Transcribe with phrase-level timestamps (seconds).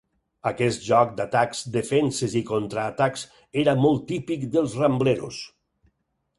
[0.51, 3.29] Aquest joc d'atacs, defenses i contraatacs
[3.65, 5.47] era molt típic dels Rambleros.